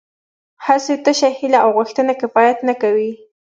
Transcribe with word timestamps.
هسې 0.65 0.93
تشه 1.03 1.29
هیله 1.37 1.59
او 1.65 1.69
غوښتنه 1.77 2.13
کفایت 2.21 2.57
نه 2.67 2.73
کوي 2.81 3.11